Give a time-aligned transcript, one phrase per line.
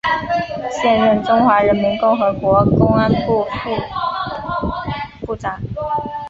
[0.71, 5.61] 现任中华人民共和国公安部副部长。